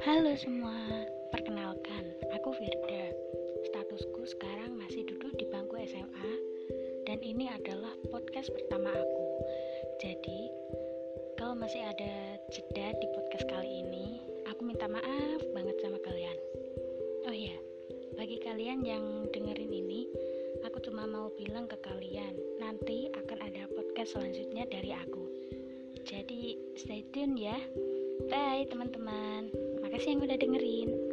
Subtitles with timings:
[0.00, 0.72] Halo semua,
[1.28, 3.12] perkenalkan, aku Firda.
[3.68, 6.32] Statusku sekarang masih duduk di bangku SMA
[7.04, 9.26] dan ini adalah podcast pertama aku.
[10.00, 10.48] Jadi,
[11.36, 16.38] kalau masih ada jeda di podcast kali ini, aku minta maaf banget sama kalian.
[17.28, 17.60] Oh iya,
[18.16, 19.04] bagi kalian yang
[19.36, 20.08] dengerin ini,
[20.64, 25.24] aku cuma mau bilang ke kalian, nanti akan ada podcast selanjutnya dari aku.
[26.04, 27.54] Jadi stay tune ya.
[28.28, 29.39] Bye teman-teman.
[30.00, 31.09] Makasih yang udah dengerin.